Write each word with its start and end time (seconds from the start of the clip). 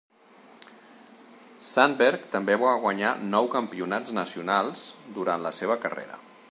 Sandberg 1.65 2.25
també 2.37 2.57
va 2.63 2.73
guanyar 2.87 3.13
nou 3.37 3.53
campionats 3.59 4.19
nacionals 4.21 4.91
durant 5.19 5.49
la 5.49 5.55
seva 5.63 5.81
carrera. 5.85 6.23